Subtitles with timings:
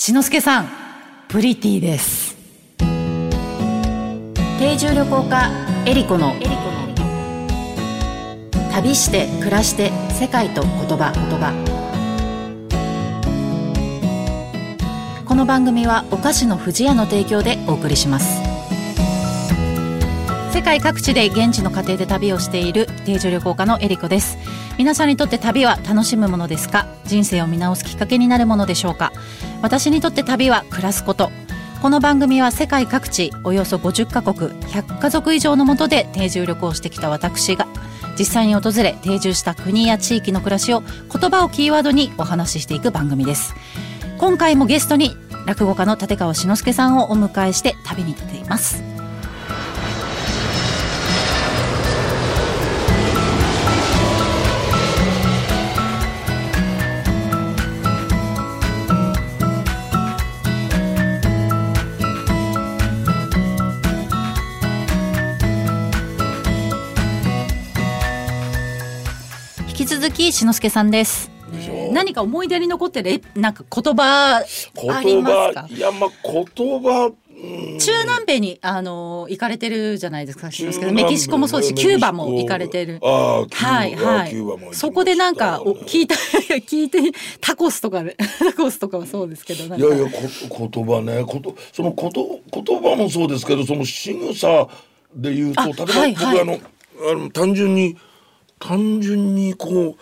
[0.00, 0.68] しのすけさん、
[1.26, 2.36] プリティです。
[4.60, 5.50] 定住旅行家
[5.86, 6.36] エリコの
[8.70, 11.10] 旅して暮らして世界と言葉。
[11.12, 11.52] 言葉
[15.26, 18.40] この番組はお菓子の不二家の提供でお送りします。
[20.52, 24.38] 世界各地で現地の家庭で旅をしている定住旅行家のエリコです。
[24.78, 26.86] 皆さんにとって旅は楽しむものですか？
[27.04, 29.12] 人生を見直すきっかけになるものでしょうか？
[29.60, 31.32] 私にとって旅は暮らすこと。
[31.82, 37.66] この番組は世界各地およそ50カ国100家族以上のもとで定住旅行してきた私が
[38.18, 43.54] 実際に訪れ定住した国や地域の暮らしを言葉をキーワードにお話ししていく番組です。
[44.18, 48.82] 今回もゲストに落語家の立川志の輔さんをお迎えして旅に出ています。
[70.08, 71.30] 引き続き志の輔さんです。
[71.92, 74.42] 何か思い出に残ってるえなんか言葉あ
[75.02, 75.62] り言ますか？
[75.62, 77.78] 葉いやまあ言葉うん。
[77.78, 80.48] 中南米にあの行かれてるじゃないですか、
[80.92, 82.98] メキシコもそうですし、メキューバも行かれてる。
[83.00, 83.46] は
[83.86, 84.74] いはい。
[84.74, 86.14] そこでなんかお聞いた
[86.66, 87.00] 聞いて
[87.40, 90.06] タコスとかでタコスとかはそうですけどいやいや
[90.50, 91.22] こ言葉ね。
[91.24, 94.68] ことそのこと言葉もそうですけどその仕草
[95.14, 96.14] で言うとあ例えば、はい。
[96.14, 96.60] はい僕あの
[97.10, 97.96] あの単純に
[98.58, 99.96] 単純にこ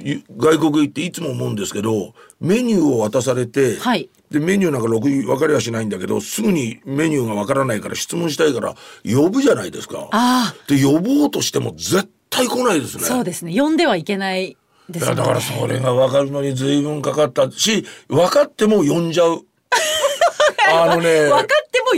[0.00, 10.08] うい外国行っていつも思うんですけどメニューを渡されて、はいでメニューなんかろくに分かりはしないんだけどすぐにメニューが分からないから質問したいから呼ぶじゃないですか。
[10.12, 13.02] あで呼ぼうとしても絶対来ないですね。
[13.04, 14.56] あそうですね呼んではいけない
[14.88, 19.44] ですねいやだからそれが分かるのに随分かかったし分かっても呼んじゃう。
[20.72, 21.44] あのね分か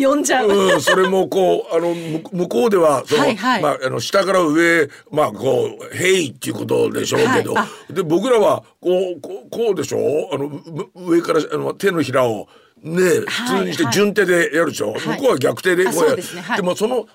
[0.01, 3.63] も呼んじゃう、うん、それもこう あのむ向こうではその、はいはい。
[3.63, 7.93] まああの下から上まあこう「へい」っていうことでしょうけど、はい。
[7.93, 12.49] で僕らはこうこうこうでしょあのむ上からあの手のひらを
[12.83, 15.01] ね普通にしてはい順手でやるでしょ、はい。
[15.01, 16.43] 向こうは逆手であこうやそうですね。
[16.43, 16.57] はい。
[16.57, 17.07] でもその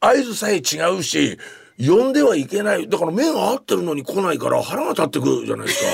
[0.00, 1.38] 合図さえ違うし
[1.78, 2.88] 呼んではいけない。
[2.88, 5.90] だから目が合ってるのに来ないから腹が立ってくるじゃないですか。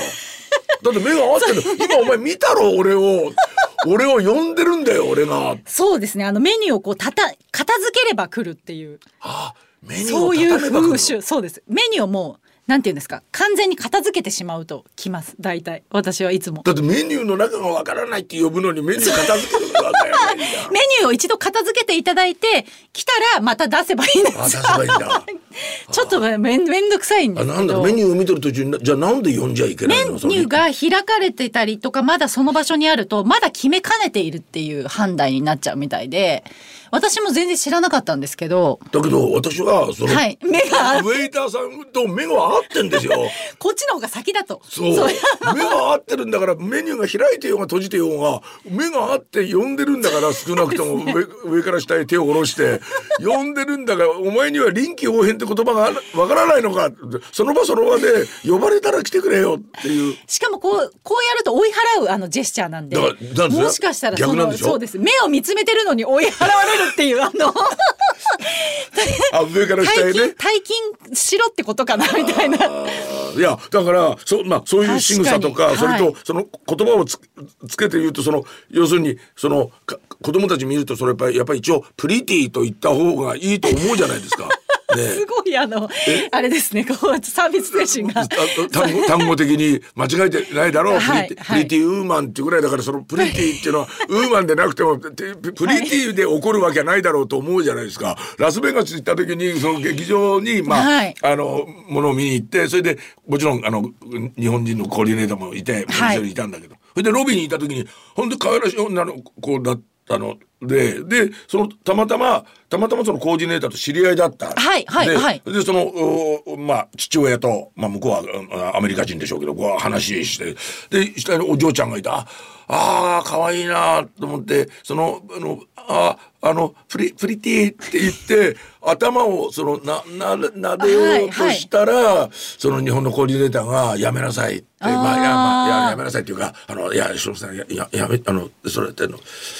[0.83, 2.71] だって目が合ってる今お前見たろ？
[2.71, 3.31] 俺を
[3.85, 5.55] 俺を呼んでるんだよ俺が。
[5.65, 6.25] そうですね。
[6.25, 8.99] あのメニューをこうたた片付ければ来るっていう。
[9.21, 11.21] あメニューをそういう風習。
[11.21, 11.61] そうです。
[11.67, 13.21] メニューをもうなんていうんですか？
[13.31, 15.35] 完全に片付けてしまうと来ます。
[15.39, 15.83] 大体。
[15.89, 16.63] 私はいつも。
[16.63, 20.45] だってメニューの中がわからないって呼ぶのにメニュー片付けるわからないんだ。
[20.71, 25.23] メニューを一度片付けていただいて来たらまた出せばいいんですあ出せばいいんだ。
[25.91, 27.57] ちょっとめんめんどくさいんであすけど。
[27.59, 30.13] なんだメニューを見てる途中になじゃあなんで呼んじゃいけないの？
[30.13, 36.43] メニューが開かれてたりとかまだその場所にあるとまだ決めかねているっていう判断になっちゃうみたいで。
[36.91, 38.79] 私も全然知らなかったんですけど。
[38.91, 40.39] だけど私はその、はい。
[40.41, 43.11] 目がウェイターさんと目が合ってんですよ。
[43.59, 44.61] こっちの方が先だと。
[44.69, 45.07] そう。
[45.53, 52.79] 目が合ってるんだからメニューが開いてようが閉じてようが目が合って呼んでるんだから少なくとも上, 上から下へ手を下ろして
[53.19, 56.91] 呼んでるんだからお前には臨機応変って言葉がわからないのか
[57.31, 60.15] その場その場で呼ばれたら来てくれよっていう。
[60.27, 61.69] しかもこうこうやると追い
[61.99, 64.67] 払うあのジェスチャーなんでもしかしたらその逆なんでしょ？
[64.67, 67.53] そうです目を見つめてるのに追い払われるっていうあの
[69.33, 71.15] あ上から下へね退勤。
[71.15, 72.57] しろってことかなみたいな。
[72.57, 77.19] いやだからそ,、まあ、そういう仕草とかそれとその言葉をつ
[77.67, 84.49] つけて言うとその要するにそのか子供たち見るとそれやっぱりやっぱり一応 pretty と言った方がいいと思うじゃないですか。
[84.95, 85.03] ね。
[85.03, 85.89] すごいあの
[86.31, 86.85] あれですね。
[86.85, 88.21] こうサービス精神が。
[88.21, 88.27] あ
[88.71, 91.57] 単語単語的に間違えてないだろう、はい pretty はい。
[91.57, 98.17] プリティウーマンっていうぐらいだからその pretty っていうのは woman でなくてもプ pretty で起こるわけはないだろうと思うじゃないですか。
[98.37, 101.15] ラスベガス行った時にその劇場にまあ、はい。
[101.21, 102.97] あのものを見に行ってそれで
[103.27, 103.91] もちろんあの
[104.37, 106.17] 日本人のコーディネーターもいてはい。
[106.17, 109.81] 一緒にいたんだけど、それでロビーにいた時にほんと可愛らしい女の子だった
[110.17, 114.47] のででそのたまたまたまたまそのコーディネーターと知り合いだった。
[114.51, 120.55] はいはいではいでそのおまあ父親と、まあ、向こうはうんアメリカ人でしょうけどこう話して
[120.89, 122.27] で下にお嬢ちゃんがいた
[122.69, 139.19] ああ可愛いなと思ってそのあのああのプリプリティって言って 頭をそのなな撫でようとしたら、その日本のコーディネーターがやめなさいってまあいやまあいややめなさいっていうかあのいやしのさんやややめあのそれってあの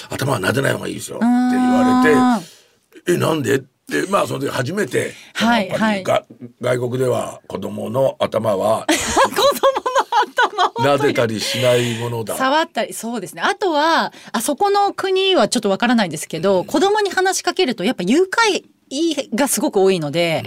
[0.10, 2.42] 頭は撫でない方がいいですよって言われ
[3.06, 3.56] てえなんで？
[3.56, 6.26] ってまあその時初めて、はいやっぱりが
[6.62, 9.87] 外国では子供の頭は 子供
[10.80, 12.36] 撫でたりしないものだ。
[12.36, 18.64] 触ったりそうですねあとはあそこの国はちょっとわからないですけど、子供に話しかけるとやっぱ誘拐
[19.36, 20.44] がすごく多いので、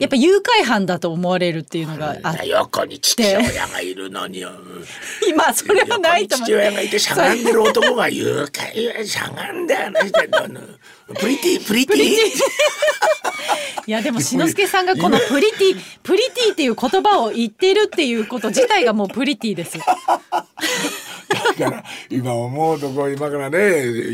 [0.00, 4.44] やっぱ誘拐犯だと思われるっていうのがあって、横に父親がいるのに。
[5.28, 10.60] 今それはないと思う父親がいてしゃがんでる男が誘拐はしゃがんで話してたの。
[11.06, 11.98] プリティプリティ。
[13.86, 19.78] いやでも志の輔さんがこのプリティプリティっていう言葉を言っているっていうこと自体がもうプリティです。
[19.78, 23.58] だから今思うとこう今からね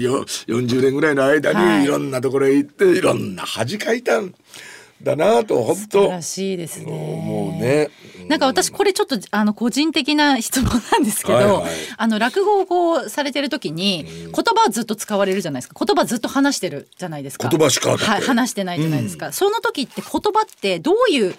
[0.01, 4.35] よ40年ぐらいの間はいにいろんなところへ行っていろんな恥かいたん
[5.03, 6.87] だなと本素晴当らしいですね。
[6.87, 7.91] 思うね。
[8.31, 11.71] なんか私これちょっとあの個人的な質問なんですけど、はいはい。
[11.97, 15.85] あの落語をこうされてる時に言葉をずっと使われるじゃないですか。
[15.85, 17.49] 言葉ずっと話してるじゃないですか。
[17.49, 21.35] 言葉しかはい、話してないじゃないですか、その時って言葉ってどういう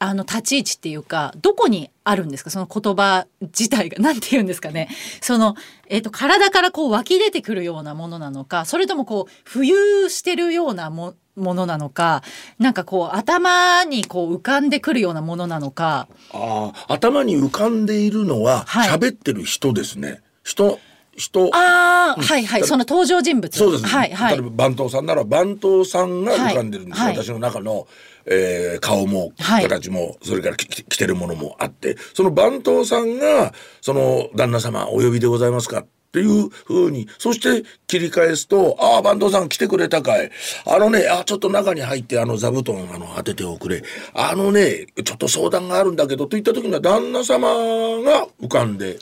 [0.00, 2.50] あの立ち位置っていうかどこにあるんですか？
[2.50, 3.98] その言葉自体が。
[4.02, 4.88] なんて言うんですかね。
[5.22, 5.56] その、
[5.88, 12.22] えっと体からこう湧き出てくるようなものなのかそれともこう浮遊してるようなもものなのか
[12.58, 16.08] なんかこう頭にこう浮かんでくるようなものなのか。
[16.32, 18.90] ああ頭に浮かんでいるのははい。
[18.90, 20.22] 喋ってる人ですね。
[20.42, 20.78] 人
[21.16, 21.50] 人。
[21.54, 23.56] ああ、はいはい、その登場人物。
[23.56, 24.36] そうです、はいはい。
[24.36, 24.42] 例え。
[24.42, 27.16] ば番頭さんなら番頭さんが浮かんでるんですよ、はい。
[27.16, 27.86] はい私の中の、
[28.26, 29.62] えー顔もはい。
[29.62, 40.30] 形も、それから着てるものもあってその番頭さんがその旦那様お呼びでございますかっていうふうにそして切り返すと「ああ番頭さん来てくれたかい。
[40.64, 43.82] あのねあちょっと中に入ってあの座布団あの当てておくれ。
[44.14, 49.00] あのねちょっと相談があるんだけど」といった時には旦那様が浮かんで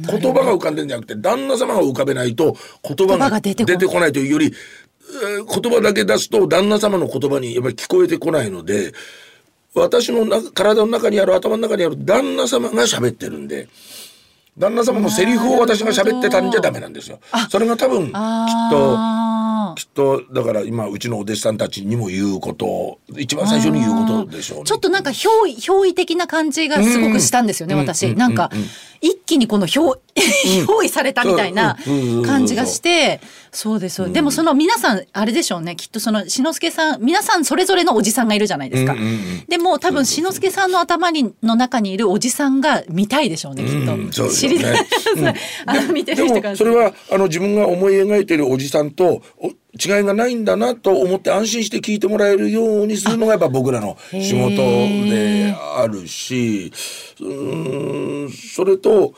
[0.00, 4.12] 言葉が浮かんでるんじゃなくて旦那様が浮かべないと言葉がが出てこない。
[4.12, 8.92] というより、えー言葉だけ出すと旦那様の言葉にやっぱり聞こえてこないので
[9.74, 13.68] 私の中体の中にある頭の中にある旦那様が喋ってるんで
[14.58, 17.20] 旦那様のセリフを私が喋ってたんじゃダメなんですよ。
[17.48, 24.62] それが多分きっとあきっとだから今うちのお弟子さんたちにも言うことを一番最初に言うことでしょうね。
[24.62, 28.50] ーちょっとなんか憑依憑依的な感じがすごくしたんですよね、うん私、うんなんか、
[29.00, 31.76] 一気にこの憑憑依されたみたいな
[32.26, 33.20] 感じがして
[33.52, 35.76] そうですでもその皆さんあれでしょうね。
[35.76, 38.94] きっとその志の輔さん皆さんそれぞれのおじさんがいるじゃないですか、
[39.48, 44.86] でも多分志の輔さんの頭にの中にいるおじさんが見たいでしょうねきっと、知りたい、
[45.66, 56.72] あの見てでる人からもそれはあの自分が思い描いているおじさんとお違いがないんだなと思って安心して聞いてもらえるようにするのがやっぱ僕らの仕事であるし
[57.20, 59.14] うーんそれと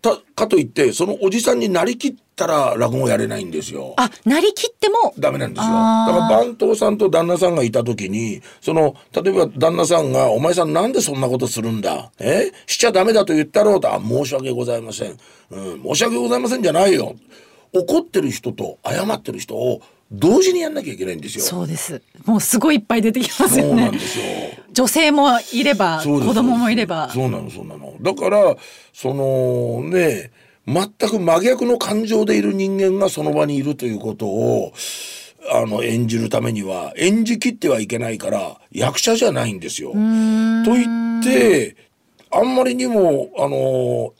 [0.00, 3.94] たかといってそのおじさんになりきったら落語やれないんですよ。
[3.96, 5.12] あなりきっても？
[5.18, 5.66] ダメなんですよ。
[5.66, 12.12] だから番頭さんと旦那さんがいた時にその例えば旦那さんが「お前さんなんでそんなことするんだ？
[12.20, 12.52] え？
[12.66, 15.16] しちゃダメだと言ったろうと」あ「申し訳ございません」
[15.50, 17.16] うん「申し訳ございません」じゃないよ。
[17.72, 19.80] 怒ってる人と謝ってる人を
[20.10, 21.44] 同時にやんなきゃいけないんですよ。
[21.44, 24.24] そうですもうすごいいっぱい出てきますそよねうなんですよ。
[24.72, 28.56] 女性もいれば子供もいればそうなのそうなのだから
[28.92, 30.30] そのね
[30.66, 34.72] 全く真逆の感情でいる人間がその場にいるということを
[35.50, 39.92] あの演じるためには演じきってはいけないから役者じゃないんですよ。
[39.92, 41.76] と言って
[42.30, 44.12] あんまりにもあの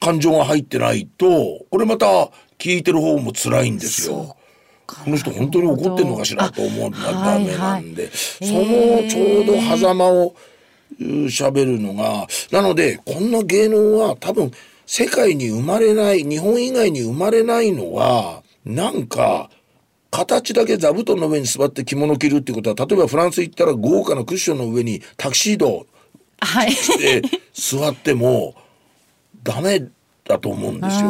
[0.00, 2.06] 感情が入ってないとこれまた
[2.58, 4.36] 聞いてる方も辛いんですよ。
[4.86, 10.34] この人本当に怒ってんのかしらと思うのがダメなんで、そのちょうど狭間を
[10.98, 14.50] うん喋るのがなのでこんな芸能は多分
[14.86, 19.50] 世界に生まれない日本以外に生まれないのはなんか
[20.10, 25.86] 形だけ座布団の上に座って着物着るってことは例えばフランス行ったら豪華なクッションの上にタキシード
[26.40, 26.70] はい。
[26.98, 28.54] で座っても
[29.48, 29.82] ダメ
[30.24, 31.08] だと思うんですよ。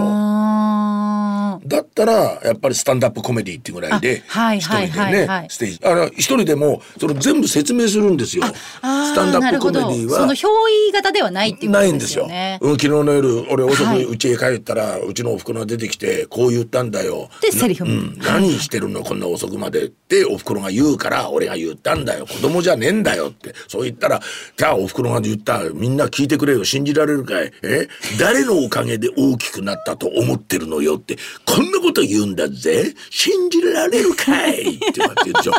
[1.68, 5.80] だったらやっぱりスタンダップコメディっていうぐらいで一人でねステージ。
[5.84, 8.44] あの一人でもそれ全部説明するんですよ。
[8.44, 10.20] スタンダップコメディは。
[10.20, 10.48] その憑
[10.88, 12.24] 依型ではないっていうことでないんですすよ。
[12.24, 12.58] よね。
[12.60, 14.06] うん、昨日の夜俺遅はい。
[14.06, 17.28] く家へ帰ったら、うちのお袋が出てきてこう言ったんだよ。
[17.42, 17.84] でセリフ。
[17.84, 22.26] もうん、何してるのこんな遅くまでってお袋が言うから俺が言ったんだよ。
[22.26, 23.54] 子供じゃねえんだよって。
[23.68, 24.20] そう言ったら
[24.56, 25.62] じゃあお袋が言った。
[25.70, 26.64] みんな聞いてくれよ。
[26.64, 27.52] 信じられるかい？
[27.62, 27.88] え？
[28.18, 31.16] 誰のおかげで大きくなったと思ってるのよって。
[31.44, 35.58] こんなこと言うんだぜ信じられるかいって言われてるでしょこ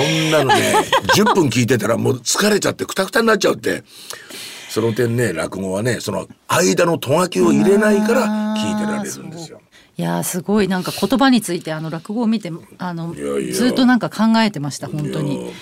[0.00, 0.74] んなのね
[1.16, 3.84] 10分聞いてたらもう疲れちゃってくたくたになっちゃうって。
[4.74, 8.26] その点ね落語はねその間のとがきを入れないから
[8.56, 9.60] 聞いてられるんですよ。
[9.96, 15.52] いやーすごいなんか言葉についてあの落語を見てあのずっとなんか考えてました本当に。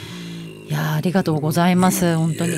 [0.69, 2.55] いやーありがとうございます本当に。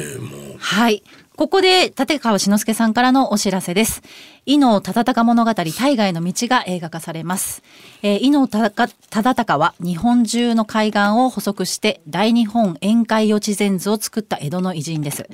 [0.65, 1.03] はい。
[1.37, 4.01] ここで立川志の輔さんからのお知らせです。
[4.47, 7.63] 伊能忠敬物語大河への道が映画化されます。
[8.03, 15.29] えー、伊能忠敬は日本中の海岸を補足して大日本宴会予知禅図を作った江戸の偉人です。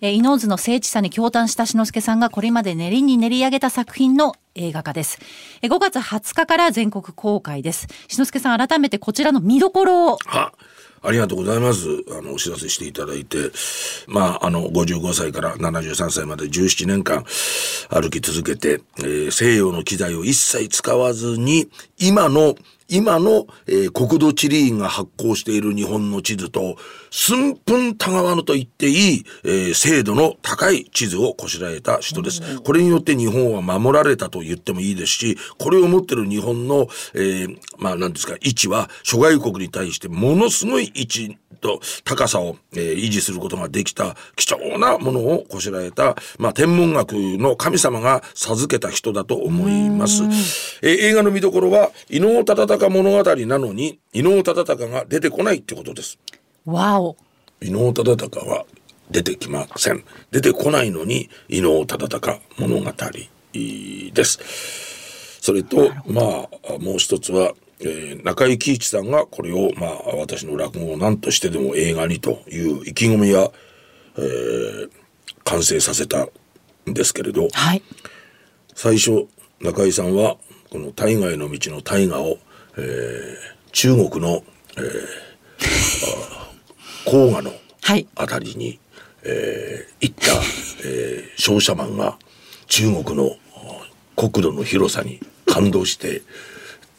[0.00, 5.20] えー、伊能図の精緻さに驚嘆した志の輔さんがこれまで練りに練り上げた作品の映画化です。
[5.62, 7.86] えー、5月20日から全国公開です。
[8.08, 10.18] 志の輔さん改めてこちらの見どころを。
[11.04, 11.86] ありがとうございます。
[12.18, 13.36] あの、お知らせしていただいて、
[14.06, 17.24] まあ、あの、55歳から73歳まで17年間
[17.90, 21.68] 歩き続けて、えー、西洋の機材を一切使わずに、
[21.98, 22.54] 今の
[22.88, 26.76] 今の、えー、国土地理院が発行している日本の地図と、
[27.16, 32.58] 寸分たがわぬと言っていい、えー、精度の高い地図をこしらえた人です。
[32.58, 50.24] これによって日本は守られたと言ってもいいですし、これを持ってる日本の、えー、まあ何ですか、位置は諸外国に対してものすごい位置と高さを、えー、維持することができた貴重なものをこしらえた、まあ天文学の神様が授けた人だと思います。
[50.82, 56.18] えー、映画の見どころは、伊能忠敬物語なのに伊能忠敬が出てこないってことです。
[56.66, 57.16] わお。
[57.62, 58.66] 伊能忠敬は
[59.10, 60.04] 出てきません。
[60.30, 62.92] 出てこないのに伊能忠敬物語
[63.52, 65.40] です。
[65.40, 73.50] それとまあもう一つは、えー、中井貴一さんがこれをまあ私の落語を何としてでも映画にという意気込みや、
[74.16, 74.90] えー、
[75.44, 77.82] 完成させたんですけれど、はい、
[78.74, 79.26] 最初
[79.60, 80.36] 中井さんは
[80.70, 82.38] この大河への道の大河を
[82.76, 84.42] えー、中国の、
[84.76, 86.43] えー、
[87.04, 87.52] 黄河の
[88.16, 88.78] あたりに、はい、
[89.24, 90.32] えー、行った、
[90.84, 92.18] えー、商社マンが
[92.66, 93.36] 中国の
[94.16, 96.22] 国土の広さに感動してっ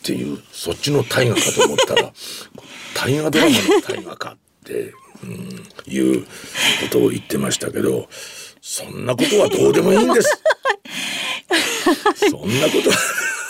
[0.04, 2.14] ていうそっちの大河かと思ったら
[2.94, 4.94] 大河ドラマの大河かって、
[5.24, 6.28] うん、いうこ
[6.92, 8.08] とを言ってましたけど
[8.62, 10.42] そんなことはどうでもいいんです。
[12.32, 12.98] そんなことは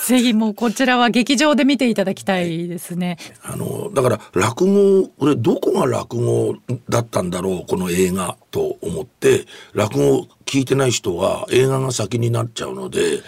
[0.06, 3.18] ぜひもうこちらは劇場で見ていただきたいですね。
[3.42, 6.56] あのだから落語これどこが落語
[6.90, 13.22] だったんだろうこの映画と思って落語聞いてない人は映画が先になっちゃうので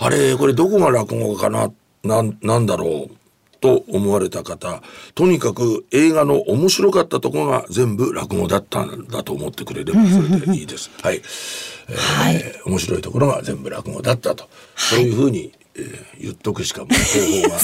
[0.00, 1.70] あれこれどこが落語かな
[2.02, 3.16] なんなんだろう
[3.60, 4.82] と思われた方
[5.14, 10.90] とにかく映画の面白かったところが全部落語だったんだと思ってくれればそれでいいです。
[11.00, 17.60] はい、えー、はい、面白いところが全部落語だったと、そういうふうにえー、言っとくしかもう方法は。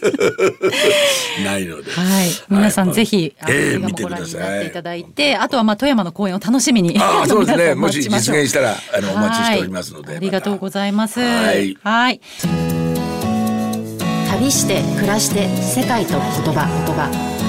[1.44, 4.66] ないので、はい、皆さんぜひ、はい、えー、見てください。
[4.68, 7.74] いただいて、あとはまあ富山の公演を楽しみにあ そうですね。
[7.74, 11.20] もし実現したらあのお待ちしておりますので、ありがとうございます。
[11.20, 11.76] はい。
[11.82, 12.20] はい。
[14.30, 17.39] 旅して暮らして世界と言葉言葉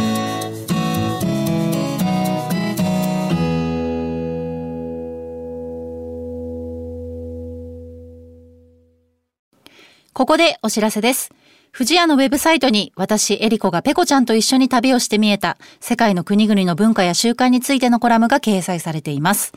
[10.21, 11.31] ここでお知らせです。
[11.75, 19.51] 富士屋のウェブサイトに私、エリコがペコちゃんと一緒に旅をして見えた世界の国々の文化や習慣についてのコラムが掲載されています。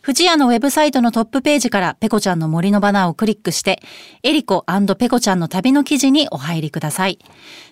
[0.00, 3.82] 富士屋のウェブサイトのトップページからペコちゃんの森のバナーをクリックして、
[4.22, 4.64] エリコ
[4.98, 7.18] ペコちゃんの旅の記事にお入りください。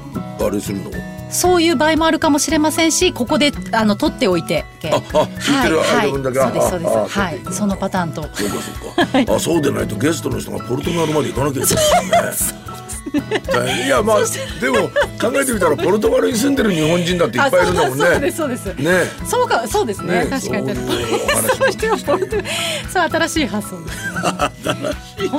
[0.44, 0.90] あれするの？
[1.30, 4.66] そういう場合もあるかもしれませんしここであの取っておいて。
[4.92, 7.20] ああ聞いてる間分だけ、はいはい、そうですそうです。
[7.20, 12.75] はいそのパターンとそうかそうか、あそうでないとゲストの人がポルトガルまで行かなきゃいけないね
[13.14, 14.18] いやまあ
[14.60, 18.06] でも考えてみたらポルトガルに住んでる日本人だっていっぱいいるんだもんね。
[18.06, 18.74] そうですそうです。
[18.76, 19.26] ね。
[19.26, 20.26] そうかそうですね。
[20.26, 20.76] ね確かに。
[20.76, 22.38] そうしてポルト
[22.92, 24.16] そう新しい発想です、ね。
[24.64, 24.76] 新
[25.18, 25.30] しい。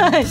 [0.00, 0.26] はい。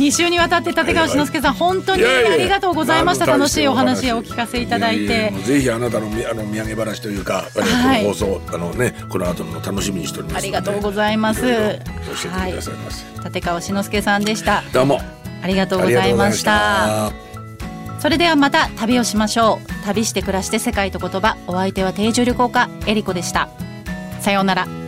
[0.00, 17.12] 2週にわたって立川志の輔さん、本当にありがとうございました楽しいお話をお聞かせいただいてぜひあなたのあの土産話というか、はい、この放送あのねこの後の楽しみにしておりますありがとうございます、はい、立川志の輔さんでしたどうもありがとうございました。
[17.98, 19.84] それではまた旅をしましょう。
[19.84, 21.36] 旅して暮らして世界と言葉。
[21.46, 23.48] お相手は定住旅行家えりこでした。
[24.20, 24.79] さようなら。